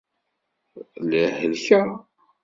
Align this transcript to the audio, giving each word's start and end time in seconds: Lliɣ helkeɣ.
Lliɣ 1.03 1.31
helkeɣ. 1.41 1.87